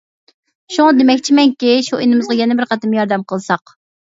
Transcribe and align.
شۇڭا 0.77 0.93
دېمەكچىمەنكى 0.99 1.75
شۇ 1.91 1.99
ئىنىمىزغا 2.07 2.39
يەنە 2.41 2.59
بىر 2.63 2.71
قېتىم 2.73 2.99
ياردەم 2.99 3.31
قىلساق. 3.35 3.79